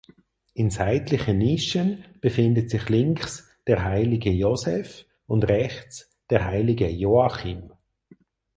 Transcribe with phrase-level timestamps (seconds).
[0.55, 7.69] In seitlichen Nischen befindet sich links der Heilige Josef und rechts der Heilige Joachim.